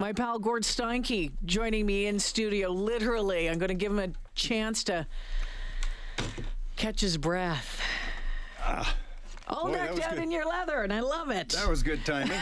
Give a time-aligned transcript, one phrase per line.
[0.00, 2.70] My pal Gord Steinke joining me in studio.
[2.70, 5.06] Literally, I'm going to give him a chance to
[6.76, 7.82] catch his breath.
[8.62, 8.96] Ah.
[9.46, 10.22] All boy, decked out good.
[10.22, 11.50] in your leather, and I love it.
[11.50, 12.38] That was good timing.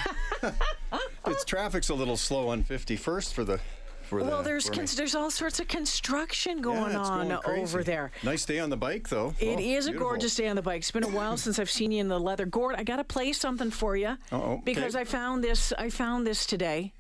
[1.27, 3.59] it's traffic's a little slow on 51st for the
[4.03, 4.31] for the.
[4.31, 8.13] well, there's cons- there's all sorts of construction going Yeah, on going over there.
[8.23, 9.35] Nice day on the bike though.
[9.41, 10.79] It Oh, is a gorgeous day on the bike.
[10.79, 12.47] It's been a while since I've seen you in the leather.
[12.47, 15.01] Gord, I got to play something for you Uh-oh, because okay.
[15.03, 15.73] I found this.
[15.77, 16.93] I found this today.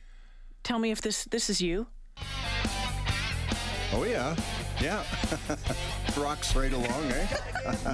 [0.63, 1.87] Tell me if this this is you.
[3.93, 4.37] Oh yeah,
[4.83, 5.03] yeah.
[6.17, 7.27] Rocks right along, eh?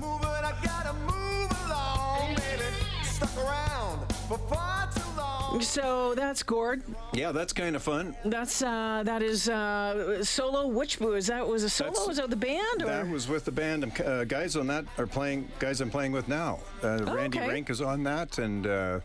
[0.01, 2.65] moving, I gotta move along, baby.
[3.05, 5.61] Stuck around for far too long.
[5.63, 6.83] So that's Gord.
[7.13, 8.17] Yeah, that's kind of fun.
[8.25, 10.67] That's uh, that is uh, solo.
[10.67, 11.47] Which was that?
[11.47, 11.91] Was a solo?
[11.91, 12.83] That's- was that the band?
[12.83, 12.87] Or?
[12.87, 13.85] That was with the band.
[13.85, 15.49] I'm, uh, guys on that are playing.
[15.61, 16.59] Guys I'm playing with now.
[16.83, 17.53] Uh, Randy Oh, okay.
[17.53, 18.99] Rink is on that, and uh,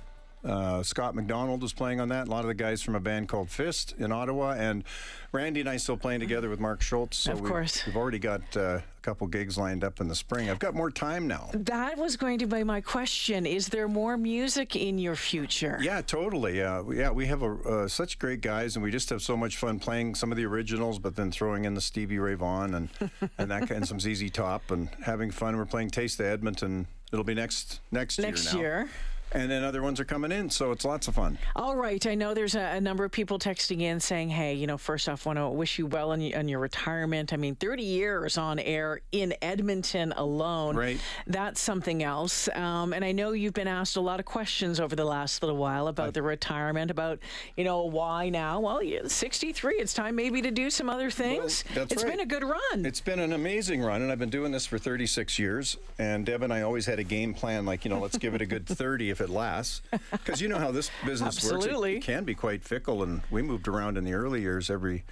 [0.43, 2.27] uh, Scott McDonald was playing on that.
[2.27, 4.84] A lot of the guys from a band called Fist in Ottawa, and
[5.31, 7.17] Randy and I still playing together with Mark Schultz.
[7.17, 7.85] So Of we- course.
[7.85, 10.49] we've already got uh, a couple gigs lined up in the spring.
[10.49, 11.49] I've got more time now.
[11.54, 13.45] that was going to be my question.
[13.45, 15.77] Is there more music in your future?
[15.82, 16.62] Yeah, totally.
[16.63, 19.57] Uh, yeah, we have a, uh, such great guys, and we just have so much
[19.57, 22.90] fun playing some of the originals, but then throwing in the Stevie Ray Vaughan and
[23.37, 25.57] and that and some ZZ Top, and having fun.
[25.57, 26.87] We're playing Taste of Edmonton.
[27.12, 28.62] It'll be next next, Next year.
[28.63, 28.70] now.
[28.85, 28.90] year.
[29.32, 31.38] And then other ones are coming in, so it's lots of fun.
[31.55, 32.05] All right.
[32.08, 35.08] I know there's a, a number of people texting in saying, hey, you know, first
[35.08, 37.32] off, want to wish you well on, on your retirement.
[37.32, 40.76] I mean, 30 years on air in Edmonton alone.
[40.76, 41.00] Right.
[41.27, 42.50] That's something else.
[42.55, 45.57] Um, and I know you've been asked a lot of questions over the last little
[45.57, 47.20] while about the retirement, about,
[47.55, 48.60] you know, why now?
[48.60, 49.76] Well, you're 63.
[49.76, 51.63] It's time maybe to do some other things.
[51.76, 52.13] that's It's right.
[52.13, 52.85] been a good run.
[52.85, 55.77] It's been an amazing run, and I've been doing this for 36 years.
[56.00, 58.41] And Deb and I always had a game plan, like you know, let's give it
[58.41, 59.81] a good 30 if it lasts,
[60.12, 61.65] because you know how this business works.
[61.65, 61.71] It-.
[61.71, 65.03] It, can be quite fickle, and we moved around in the early years every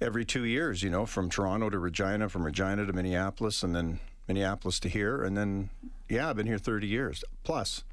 [0.00, 0.82] every two years.
[0.82, 5.22] You know, from Toronto to Regina, from Regina to Minneapolis, and then Minneapolis to here,
[5.22, 5.70] and then
[6.08, 7.84] yeah, I've been here 30 years plus.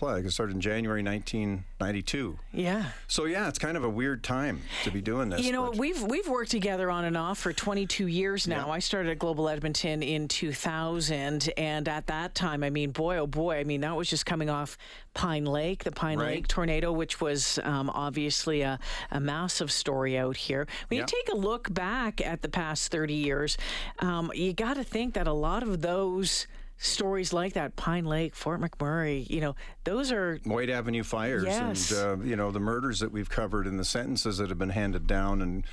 [0.00, 2.38] Plus, I started in January 1992.
[2.54, 2.86] yeah.
[3.06, 5.42] So yeah, it's kind of a weird time to be doing this.
[5.44, 8.68] You know, but- we've we've worked together on and off for 22 years now.
[8.68, 8.72] Yeah.
[8.72, 13.26] I started at Global Edmonton in 2000, and at that time, I mean, boy, oh
[13.26, 14.78] boy, I mean, that was just coming off
[15.12, 16.28] Pine Lake, the Pine Right.
[16.36, 18.78] Lake tornado, which was um, obviously a,
[19.10, 20.66] a massive story out here.
[20.88, 21.02] When Yeah.
[21.02, 23.58] you take a look back at the past 30 years,
[23.98, 26.46] um, you got to think that a lot of those
[26.80, 29.54] stories like that, Pine Lake, Fort McMurray, you know,
[29.84, 31.92] those are Whyte Avenue fires Yes.
[31.92, 34.70] and uh, you know the murders that we've covered and the sentences that have been
[34.70, 35.64] handed down and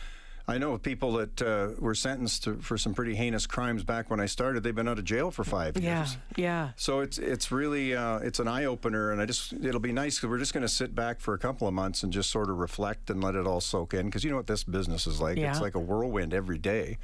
[0.50, 4.10] I know of people that uh, were sentenced to, for some pretty heinous crimes back
[4.10, 4.64] when I started.
[4.64, 6.18] They've been out of jail for five yeah, years.
[6.38, 6.46] yeah.
[6.46, 6.70] yeah.
[6.78, 10.16] So it's it's really uh, it's an eye opener, and I just it'll be nice
[10.16, 12.50] because we're just going to sit back for a couple of months and just sort
[12.50, 15.20] of reflect and let it all soak in because you know what this business is
[15.20, 15.38] like.
[15.38, 15.52] Yeah.
[15.52, 16.98] It's like a whirlwind every day.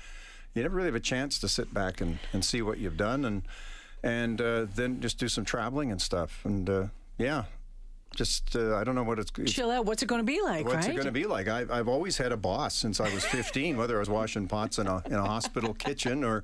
[0.56, 3.26] You never really have a chance to sit back and, and see what you've done
[3.26, 3.42] and
[4.04, 6.88] and uh, then just do some traveling and stuff and uh,
[7.18, 7.44] yeah,
[8.16, 9.32] just uh, I don't know what it's.
[9.46, 9.86] Chill out.
[9.86, 10.90] What's it going to be like, What's right?
[10.90, 11.48] it going to be like?
[11.48, 14.78] I've, I've always had a boss since I was 15, whether I was washing pots
[14.78, 16.44] in a, in a hospital kitchen or,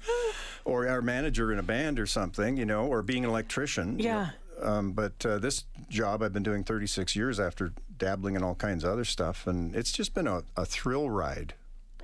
[0.66, 4.00] or our manager in a band or something, you know, or being an electrician.
[4.00, 4.30] you Yeah.
[4.62, 4.68] know.
[4.68, 8.84] Um, but uh, this job I've been doing 36 years after dabbling in all kinds
[8.84, 11.53] of other stuff, and it's just been a, a thrill ride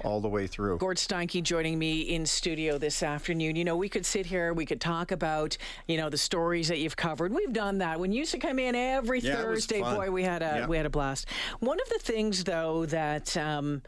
[0.03, 0.77] all the way through.
[0.77, 3.55] Gord Steinke joining me in studio this afternoon.
[3.55, 5.57] You know, we could sit here, we could talk about,
[5.87, 7.33] you know, the stories that you've covered.
[7.33, 7.99] We've done that.
[7.99, 10.67] When you used to come in every Yeah, Thursday, boy, we had a Yeah.
[10.67, 11.27] we had a blast.
[11.59, 13.81] One of the things though that um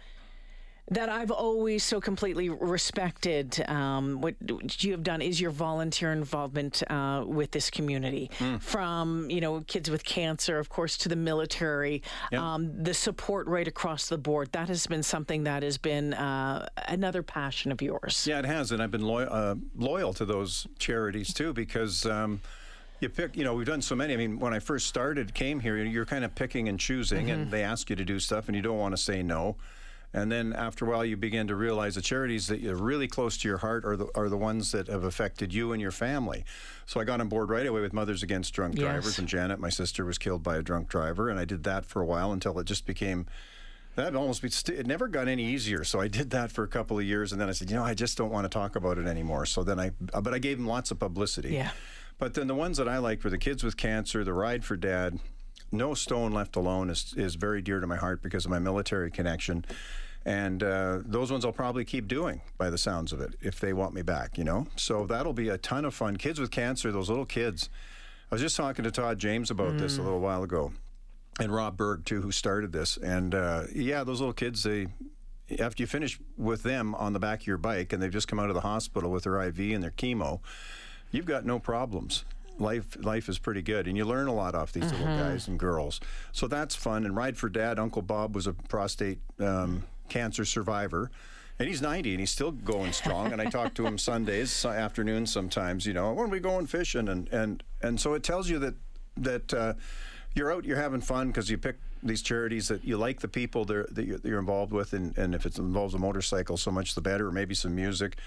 [0.89, 4.35] that I've always so completely respected um, what
[4.83, 8.31] you have done is your volunteer involvement uh, with this community.
[8.39, 8.57] Hmm.
[8.57, 12.01] From you know kids with cancer, of course, to the military,
[12.33, 14.51] um, the support right across the board.
[14.53, 18.25] That has been something that has been uh, another passion of yours.
[18.27, 22.39] Yeah, it has, and I've been loyal, uh, loyal to those charities too because um,
[23.01, 23.35] you pick.
[23.35, 24.13] You know, we've done so many.
[24.13, 27.51] I mean, when I first started, came here, you're kind of picking and choosing, and
[27.51, 29.57] they ask you to do stuff, and you don't want to say no.
[30.13, 33.37] And then after a while, you begin to realize the charities that are really close
[33.39, 36.45] to your heart are the are the ones that have affected you and your family.
[36.85, 38.83] So I got on board right away with Mothers Against Drunk Yes.
[38.83, 41.85] Drivers, and Janet, my sister, was killed by a drunk driver, and I did that
[41.85, 43.27] for a while until it just became
[43.97, 45.83] that almost be it never got any easier.
[45.83, 47.83] So I did that for a couple of years, and then I said, you know,
[47.83, 49.45] I just don't want to talk about it anymore.
[49.45, 51.49] So then I, uh, but I gave them lots of publicity.
[51.55, 51.71] Yeah.
[52.19, 54.77] But then the ones that I liked were the kids with cancer, the ride for
[54.77, 55.19] dad.
[55.71, 59.11] No stone left alone is is very dear to my heart because of my military
[59.11, 59.65] connection,
[60.27, 63.73] and uh, those ones I'll probably keep doing by the sounds of it if they
[63.73, 64.37] want me back.
[64.37, 66.17] You know, so that'll be a ton of fun.
[66.17, 67.69] Kids with cancer, those little kids.
[68.31, 70.73] I was just talking to Todd James about this a little while ago
[71.39, 72.97] and Rob Berg too, who started this.
[72.97, 74.87] And uh, yeah, those little kids, they
[75.59, 78.39] after you finish with them on the back of your bike, and they've just come
[78.39, 80.39] out of the hospital with their IV and their chemo,
[81.11, 82.25] you've got no problems.
[82.59, 85.59] Life, life is pretty good, and you learn a lot off these little guys and
[85.59, 86.01] girls.
[86.31, 87.05] So that's fun.
[87.05, 91.11] And Ride for Dad, Uncle Bob was a prostate um, cancer survivor,
[91.59, 93.31] and he's 90 and he's still going strong.
[93.31, 95.85] and I talk to him Sundays, afternoons sometimes.
[95.85, 97.09] You know, when we going fishing?
[97.09, 98.75] And and and so it tells you that
[99.17, 99.73] that uh,
[100.35, 103.65] you're out, you're having fun because you pick these charities that you like the people
[103.65, 106.71] that, that you're, that you're involved with, and, and if it involves a motorcycle, so
[106.71, 108.17] much the better, or maybe some music.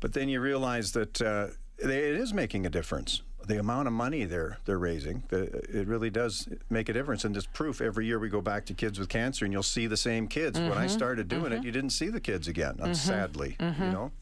[0.00, 1.46] But then you realize that uh,
[1.78, 3.22] it is making a difference.
[3.46, 5.42] The amount of money they're they're raising, the,
[5.78, 7.24] it really does make a difference.
[7.24, 9.86] And there's proof every year we go back to kids with cancer, and you'll see
[9.86, 10.58] the same kids.
[10.58, 12.78] When I started doing it, you didn't see the kids again.
[12.80, 14.12] uh, Sadly, you know.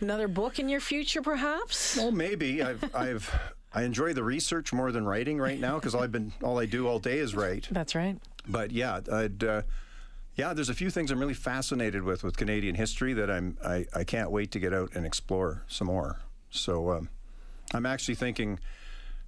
[0.00, 1.96] Another book in your future, perhaps?
[1.96, 3.32] Well, maybe I've I've
[3.72, 6.88] I enjoy the research more than writing right now because I've been all I do
[6.88, 7.68] all day is write.
[7.70, 8.16] That's right.
[8.48, 9.44] But yeah, I'd.
[9.44, 9.62] Uh,
[10.36, 13.84] yeah, there's a few things I'm really fascinated with with Canadian history that I'm I,
[13.94, 16.20] I can't wait to get out and explore some more.
[16.50, 17.08] So um,
[17.72, 18.58] I'm actually thinking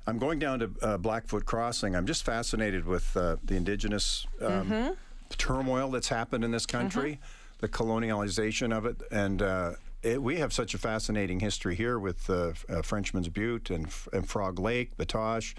[0.06, 1.94] I'm going down to uh, Blackfoot Crossing.
[1.94, 4.96] I'm just fascinated with uh, the indigenous um,
[5.30, 7.20] turmoil that's happened in this country,
[7.58, 9.42] the colonialization of it, and.
[9.42, 9.72] Uh,
[10.02, 14.28] it, we have such a fascinating history here with uh, uh, Frenchman's Butte and, and
[14.28, 15.54] Frog Lake, Batoche,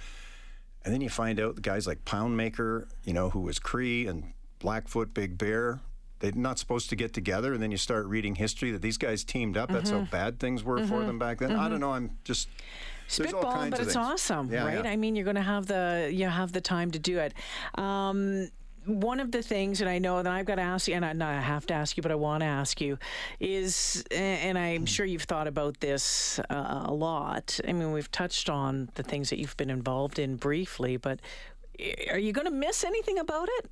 [0.83, 4.33] and then you find out the guys like Poundmaker, you know, who was Cree and
[4.59, 5.79] Blackfoot, Big Bear.
[6.24, 9.25] They're not supposed to get together, and then you start reading history that these guys
[9.25, 9.70] teamed up.
[9.70, 10.12] That's how mm-hmm.
[10.12, 11.08] bad things were for mm-hmm.
[11.08, 11.52] them back then.
[11.52, 11.72] I mm-hmm.
[11.72, 11.92] don't know.
[11.92, 12.48] I'm just
[13.18, 14.06] there's all Spitball, kinds but it's things.
[14.06, 14.86] awesome, Yeah, right?
[14.86, 14.90] yeah.
[14.90, 17.34] I mean, you're going to have the you have the time to do it.
[17.75, 18.48] Um,
[18.86, 21.12] one of the things, and I know that I've got to ask you, and I,
[21.12, 22.98] not I have to ask you, but I want to ask you,
[23.42, 27.60] is, and I'm sure you've thought about this uh, a lot.
[27.68, 31.20] I mean, we've touched on the things that you've been involved in briefly, but
[31.80, 33.70] eh, are you going to miss anything about it?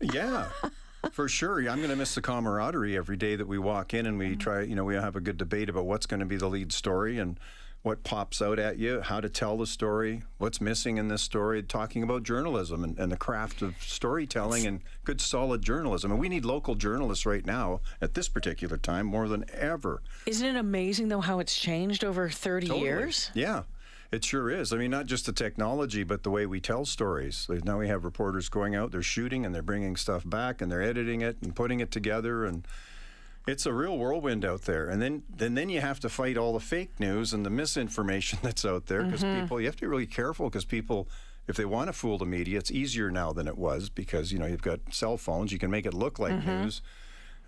[0.00, 0.48] Yeah,
[1.12, 1.58] for sure.
[1.68, 4.38] I'm going to miss the camaraderie every day that we walk in and we mm-hmm.
[4.38, 6.72] try, you know, we have a good debate about what's going to be the lead
[6.72, 7.38] story and
[7.86, 11.62] what pops out at you, how to tell the story, what's missing in this story,
[11.62, 16.10] talking about journalism and, and the craft of storytelling and good, solid journalism.
[16.10, 20.02] And we need local journalists right now at this particular time more than ever.
[20.26, 22.84] Isn't it amazing though how it's changed over 30 Totally.
[22.84, 23.30] years?
[23.34, 23.62] Yeah,
[24.12, 24.72] it sure is.
[24.72, 27.46] I mean, not just the technology, but the way we tell stories.
[27.64, 30.82] Now we have reporters going out, they're shooting and they're bringing stuff back and they're
[30.82, 32.66] editing it and putting it together and
[33.46, 34.88] it's a real whirlwind out there.
[34.88, 38.38] And then and then you have to fight all the fake news and the misinformation
[38.42, 39.42] that's out there because mm-hmm.
[39.42, 41.08] people you have to be really careful because people
[41.48, 44.38] if they want to fool the media, it's easier now than it was because you
[44.38, 46.62] know you've got cell phones, you can make it look like mm-hmm.
[46.62, 46.82] news.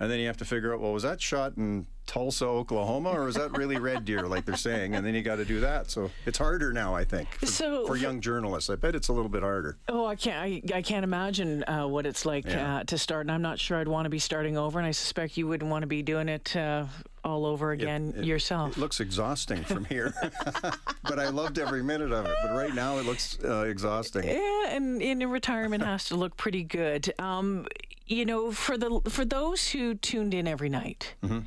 [0.00, 3.28] And then you have to figure out, well, was that shot in Tulsa, Oklahoma, or
[3.28, 4.94] is that really Red Deer, like they're saying?
[4.94, 5.90] And then you got to do that.
[5.90, 8.70] So it's harder now, I think, for, So- for young journalists.
[8.70, 9.76] I bet it's a little bit harder.
[9.88, 10.38] Oh, I can't.
[10.72, 12.76] I, I can't imagine uh, what it's like Yeah.
[12.78, 14.78] uh, to start, and I'm not sure I'd want to be starting over.
[14.78, 16.86] And I suspect you wouldn't want to be doing it uh,
[17.24, 18.76] all over again It- yourself.
[18.76, 20.14] It looks exhausting from here,
[21.02, 22.34] but I loved every minute of it.
[22.42, 24.24] But right now, it looks uh, exhausting.
[24.24, 27.12] yeah, and in retirement has to look pretty good.
[27.18, 27.66] Um,
[28.08, 31.38] you know, for the for those who tuned in every night, Mm-hmm.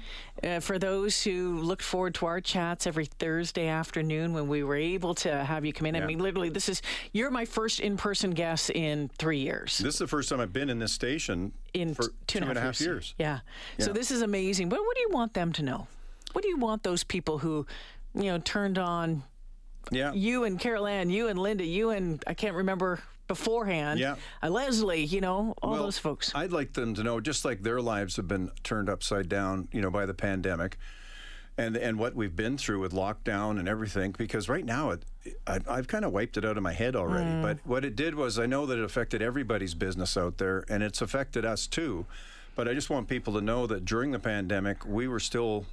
[0.43, 4.75] uh, for those who looked forward to our chats every Thursday afternoon when we were
[4.75, 5.95] able to have you come in.
[5.95, 6.81] I mean, literally, this is
[7.13, 9.77] you're my first in-person guest in three years.
[9.79, 12.57] This is the first time I've been in this station in for t- two and
[12.57, 13.13] a half years.
[13.17, 13.39] Yeah.
[13.79, 14.69] So this is amazing.
[14.69, 15.87] But what do you want them to know?
[16.33, 17.65] What do you want those people who,
[18.13, 19.23] you know, turned on
[19.90, 20.14] Yeah.
[20.14, 24.00] you and Carol Ann, you and Linda, you and I can't remember beforehand.
[24.00, 24.16] Yeah.
[24.44, 26.33] Uh, Leslie, you know, all Well, those folks.
[26.35, 29.81] I'd like them to know, just like their lives have been turned upside down, you
[29.81, 30.78] know, by the pandemic,
[31.57, 34.14] and and what we've been through with lockdown and everything.
[34.18, 35.04] Because right now, it,
[35.47, 37.30] I, I've kind of wiped it out of my head already.
[37.30, 37.42] Mm.
[37.42, 40.83] But what it did was, I know that it affected everybody's business out there, and
[40.83, 42.06] it's affected us too.
[42.56, 45.66] But I just want people to know that during the pandemic, we were still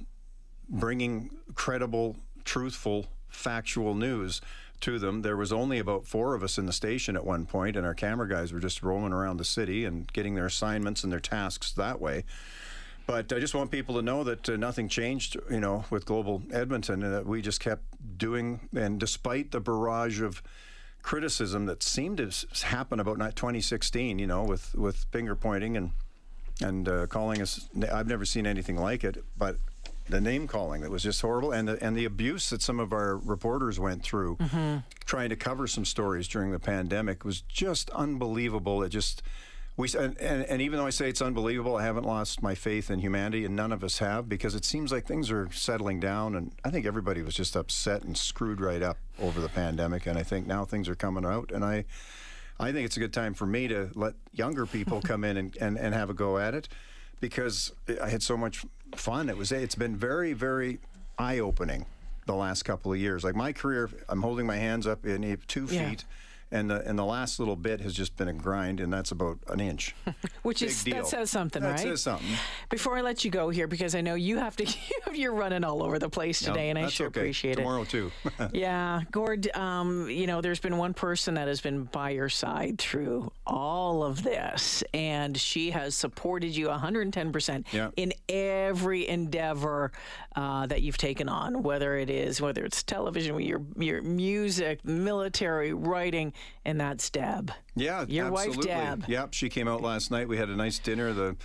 [0.69, 4.41] bringing credible, truthful, factual news
[4.81, 5.21] to them.
[5.21, 7.93] There was only about four of us in the station at one point, and our
[7.93, 11.71] camera guys were just roaming around the city and getting their assignments and their tasks
[11.73, 12.23] that way.
[13.05, 16.43] But I just want people to know that uh, nothing changed, you know, with Global
[16.51, 17.83] Edmonton, and that we just kept
[18.17, 18.69] doing.
[18.75, 20.43] And despite the barrage of
[21.01, 25.91] criticism that seemed to happen about 2016, you know, with with finger pointing and
[26.61, 27.69] and uh, calling us.
[27.91, 29.57] I've never seen anything like it, but
[30.09, 32.91] the name calling that was just horrible, and the and the abuse that some of
[32.91, 34.77] our reporters went through mm-hmm.
[35.05, 38.83] trying to cover some stories during the pandemic was just unbelievable.
[38.83, 39.21] It just
[39.77, 42.91] we and, and, and even though I say it's unbelievable, I haven't lost my faith
[42.91, 46.35] in humanity, and none of us have, because it seems like things are settling down,
[46.35, 50.17] and I think everybody was just upset and screwed right up over the pandemic, and
[50.17, 51.85] I think now things are coming out, and I.
[52.61, 55.57] I think it's a good time for me to let younger people come in and,
[55.61, 56.67] and, and have a go at it
[57.21, 59.29] because I had so much fun.
[59.29, 60.79] It was it's been very very
[61.17, 61.85] eye opening
[62.25, 63.23] the last couple of years.
[63.23, 65.89] Like my career, I'm holding my hands up in two Yeah.
[65.89, 66.05] feet.
[66.51, 69.37] And the, and the last little bit has just been a grind, and that's about
[69.49, 69.93] an inch.
[70.41, 70.95] Which Big is deal.
[70.95, 71.79] that says something, That right?
[71.79, 72.25] says something.
[72.71, 74.65] Before I let you go here, because I know you have to,
[75.13, 77.19] you're running all over the place No, today, and I sure okay.
[77.21, 77.55] appreciate it.
[77.63, 78.11] Tomorrow too.
[78.53, 82.77] Yeah, Gord, um, you know, there's been one person that has been by your side
[82.79, 87.91] through all of this, and she has supported you 110% Yeah.
[87.95, 89.91] in every endeavor
[90.35, 95.73] uh, that you've taken on, whether it is, whether it's television, your, your music, military,
[95.73, 96.33] writing,
[96.65, 97.51] and that's Deb.
[97.75, 98.59] Yeah, Your wife.
[98.59, 99.05] Deb.
[99.07, 100.27] Yep, she came out last night.
[100.27, 101.13] We had a nice dinner.
[101.13, 101.35] The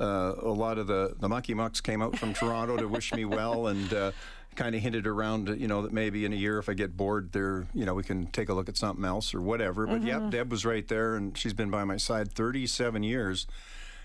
[0.00, 3.24] uh, a lot of the the mucky mucks came out from Toronto to wish me
[3.24, 3.92] well and.
[3.92, 4.12] Uh,
[4.56, 7.30] Kind of hinted around, you know, that maybe in a year, if I get bored,
[7.30, 9.86] there, you know, we can take a look at something else or whatever.
[9.86, 13.46] But yep, Deb was right there, and she's been by my side 37 years,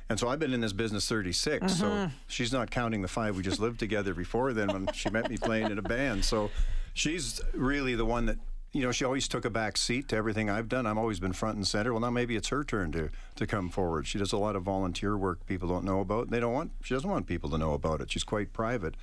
[0.07, 1.73] and so I've been in this business 36.
[1.73, 1.87] So
[2.27, 5.37] she's not counting the five we just lived together before then when she met me
[5.37, 6.23] playing in a band.
[6.23, 6.51] So
[6.93, 8.37] she's really the one that
[8.75, 10.85] you know, she always took a back seat to everything I've done.
[10.85, 11.93] I've always been front and center.
[11.93, 14.05] Well, now maybe it's her turn to to come forward.
[14.05, 16.29] She does a lot of volunteer work people don't know about.
[16.29, 16.71] They don't want.
[16.83, 18.11] She doesn't want people to know about it.
[18.11, 18.95] She's quite private,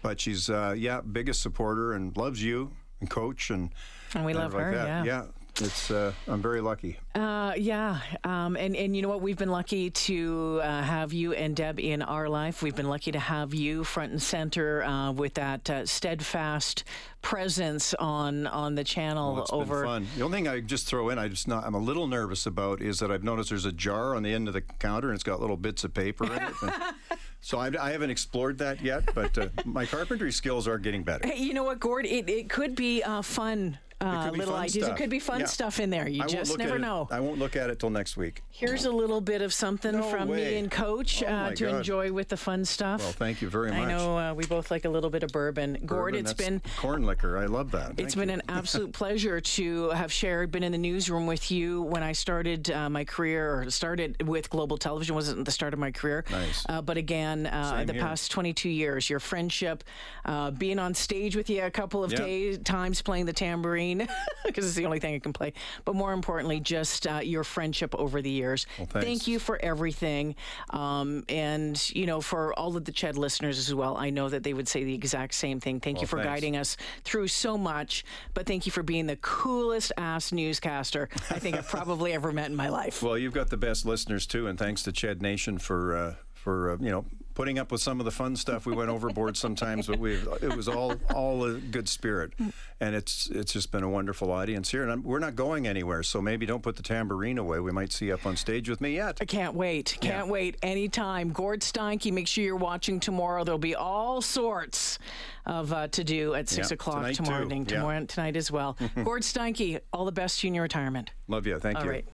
[0.00, 3.74] but she's uh, yeah, biggest supporter and loves you and coach and.
[4.14, 5.04] And we and love like her, that.
[5.04, 5.04] yeah.
[5.04, 5.26] Yeah,
[5.60, 5.90] it's.
[5.90, 6.98] Uh, I'm very lucky.
[7.14, 9.20] Uh, yeah, um, and and you know what?
[9.22, 12.62] We've been lucky to uh, have you and Deb in our life.
[12.62, 16.84] We've been lucky to have you front and center uh, with that uh, steadfast
[17.22, 19.80] presence on on the channel Well, it's over.
[19.82, 20.06] been fun.
[20.16, 22.80] The only thing I just throw in, I just not, I'm a little nervous about
[22.80, 25.24] is that I've noticed there's a jar on the end of the counter and it's
[25.24, 26.54] got little bits of paper in it.
[27.40, 31.26] so I, I haven't explored that yet, but uh, my carpentry skills are getting better.
[31.28, 32.06] Hey, you know what, Gord?
[32.06, 33.78] It, it could be uh, fun.
[34.00, 34.84] Uh, little ideas.
[34.86, 34.96] stuff.
[34.98, 35.46] It could be fun Yeah.
[35.46, 36.08] stuff in there.
[36.08, 37.06] You I just never know.
[37.10, 38.42] I won't look at it till next week.
[38.50, 41.74] Here's a little bit of something No from me and Coach Oh, uh, to God.
[41.76, 43.00] enjoy with the fun stuff.
[43.02, 43.80] Well, thank you very much.
[43.80, 45.74] I know uh, we both like a little bit of bourbon.
[45.84, 47.36] Gord, Bourbon, it's that's been corn liquor.
[47.36, 47.90] I love that.
[47.98, 48.34] It's Thank been you.
[48.36, 52.70] an absolute pleasure to have shared, been in the newsroom with you when I started
[52.70, 55.14] uh, my career, or started with Global Television.
[55.14, 56.64] wasn't the start of my career, Nice.
[56.70, 58.00] uh, but again, uh, the here.
[58.02, 59.84] past 22 years, your friendship,
[60.24, 62.20] uh, being on stage with you a couple of Yep.
[62.20, 65.52] days, times playing the tambourine because it's the only thing I can play.
[65.84, 68.66] But more importantly, just uh, your friendship over the years.
[68.76, 68.92] thanks.
[68.92, 70.34] Thank you for everything,
[70.70, 73.96] um, and you know for all of the Ched listeners as well.
[73.96, 75.80] I know that they would say the exact same thing.
[75.80, 76.28] Thank you for thanks.
[76.28, 78.04] guiding us through so much,
[78.34, 82.46] but thank you for being the coolest ass newscaster I think I've probably ever met
[82.46, 83.02] in my life.
[83.10, 86.72] Well, you've got the best listeners too, and thanks to Ched Nation for uh, for
[86.72, 87.04] uh, you know
[87.40, 88.66] putting up with some of the fun stuff.
[88.66, 92.32] We went overboard sometimes, but we it was all all a good spirit,
[92.80, 94.82] and it's it's just been a wonderful audience here.
[94.82, 97.58] And I'm, we're not going anywhere, so maybe don't put the tambourine away.
[97.60, 99.16] We might see you up on stage with me yet.
[99.22, 99.96] I can't wait.
[100.02, 101.30] Can't wait anytime.
[101.32, 103.42] Gord Steinke, make sure you're watching tomorrow.
[103.42, 104.98] There'll be all sorts
[105.46, 107.48] of uh, to do at 6 Yeah, o'clock tonight tomorrow too.
[107.48, 107.76] morning, Yeah.
[107.76, 108.76] tomorrow, tonight as well.
[109.04, 111.10] Gord Steinke, all the best to you in your retirement.
[111.28, 111.58] Love you.
[111.58, 111.90] Thank All you.
[111.90, 112.04] right.